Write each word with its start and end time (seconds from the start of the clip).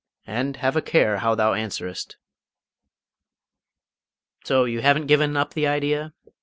And 0.25 0.55
have 0.57 0.75
a 0.75 0.81
care 0.81 1.17
how 1.19 1.35
thou 1.35 1.53
answerest." 1.53 2.17
"So 4.43 4.65
you 4.65 4.81
haven't 4.81 5.05
given 5.05 5.37
up 5.37 5.53
the 5.53 5.67
idea?" 5.67 6.15